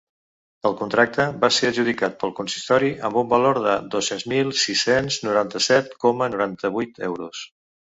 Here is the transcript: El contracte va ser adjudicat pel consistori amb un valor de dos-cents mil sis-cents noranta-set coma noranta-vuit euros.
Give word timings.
El 0.69 0.77
contracte 0.79 1.25
va 1.43 1.49
ser 1.57 1.69
adjudicat 1.73 2.17
pel 2.25 2.33
consistori 2.41 2.91
amb 3.11 3.21
un 3.23 3.31
valor 3.37 3.63
de 3.69 3.77
dos-cents 3.97 4.29
mil 4.35 4.53
sis-cents 4.67 5.23
noranta-set 5.31 5.99
coma 6.09 6.35
noranta-vuit 6.37 7.09
euros. 7.15 7.51